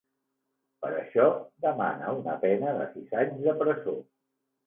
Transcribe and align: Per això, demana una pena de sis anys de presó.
Per 0.85 0.89
això, 1.01 1.25
demana 1.65 2.15
una 2.21 2.35
pena 2.45 2.73
de 2.79 2.87
sis 2.95 3.13
anys 3.25 3.45
de 3.49 3.57
presó. 3.61 3.97